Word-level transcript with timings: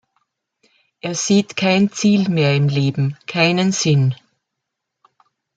Er 1.01 1.13
sieht 1.13 1.55
kein 1.55 1.91
Ziel 1.91 2.27
mehr 2.27 2.55
im 2.55 2.69
Leben, 2.69 3.15
keinen 3.27 3.71
Sinn. 3.71 4.15